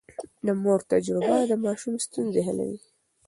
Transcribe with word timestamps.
د 0.45 0.47
مور 0.63 0.79
تجربه 0.91 1.35
د 1.49 1.53
ماشوم 1.63 1.95
ستونزې 2.05 2.41
حلوي. 2.47 2.79